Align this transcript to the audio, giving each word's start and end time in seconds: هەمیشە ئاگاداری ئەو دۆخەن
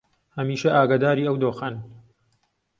هەمیشە 0.37 0.69
ئاگاداری 0.75 1.27
ئەو 1.27 1.37
دۆخەن 1.43 1.75